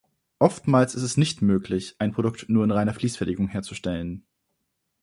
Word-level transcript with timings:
Oftmals 0.39 0.95
ist 0.95 1.03
es 1.03 1.15
nicht 1.15 1.43
möglich, 1.43 1.93
ein 1.99 2.11
Produkt 2.11 2.49
nur 2.49 2.63
in 2.63 2.71
reiner 2.71 2.95
Fließfertigung 2.95 3.49
herzustellen. 3.49 4.23